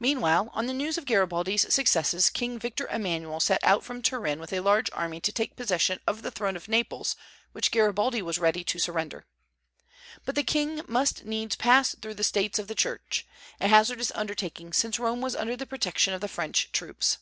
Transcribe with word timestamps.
Meanwhile, 0.00 0.48
on 0.54 0.64
the 0.64 0.72
news 0.72 0.96
of 0.96 1.04
Garibaldi's 1.04 1.70
successes, 1.74 2.30
King 2.30 2.58
Victor 2.58 2.88
Emmanuel 2.88 3.38
set 3.38 3.62
out 3.62 3.84
from 3.84 4.00
Turin 4.00 4.40
with 4.40 4.50
a 4.50 4.60
large 4.60 4.88
army 4.94 5.20
to 5.20 5.30
take 5.30 5.56
possession 5.56 6.00
of 6.06 6.22
the 6.22 6.30
throne 6.30 6.56
of 6.56 6.68
Naples, 6.68 7.16
which 7.52 7.70
Garibaldi 7.70 8.22
was 8.22 8.38
ready 8.38 8.64
to 8.64 8.78
surrender. 8.78 9.26
But 10.24 10.36
the 10.36 10.42
king 10.42 10.80
must 10.88 11.26
needs 11.26 11.54
pass 11.54 11.94
through 11.94 12.14
the 12.14 12.24
States 12.24 12.58
of 12.58 12.66
the 12.66 12.74
Church, 12.74 13.26
a 13.60 13.68
hazardous 13.68 14.10
undertaking, 14.14 14.72
since 14.72 14.98
Rome 14.98 15.20
was 15.20 15.36
under 15.36 15.54
the 15.54 15.66
protection 15.66 16.14
of 16.14 16.22
the 16.22 16.28
French 16.28 16.72
troops. 16.72 17.18